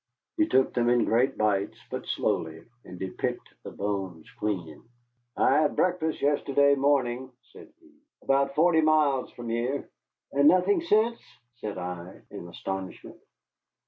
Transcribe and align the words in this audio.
He 0.35 0.47
took 0.47 0.73
them 0.73 0.89
in 0.89 1.05
great 1.05 1.37
bites, 1.37 1.77
but 1.91 2.07
slowly, 2.07 2.63
and 2.83 2.99
he 2.99 3.11
picked 3.11 3.49
the 3.63 3.69
bones 3.69 4.27
clean. 4.39 4.81
"I 5.37 5.59
had 5.61 5.75
breakfast 5.75 6.23
yesterday 6.23 6.73
morning," 6.73 7.31
said 7.51 7.71
he, 7.79 7.91
"about 8.23 8.55
forty 8.55 8.81
mile 8.81 9.27
from 9.35 9.49
here." 9.49 9.87
"And 10.31 10.47
nothing 10.47 10.81
since?" 10.81 11.19
said 11.57 11.77
I, 11.77 12.23
in 12.31 12.47
astonishment. 12.47 13.19